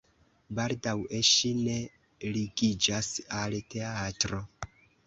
[0.59, 1.75] Baldaŭe ŝi ne
[2.39, 3.13] ligiĝas
[3.43, 4.43] al teatro.